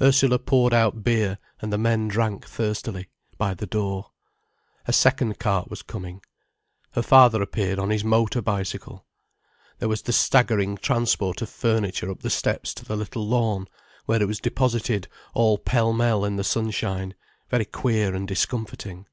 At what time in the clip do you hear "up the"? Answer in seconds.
12.10-12.28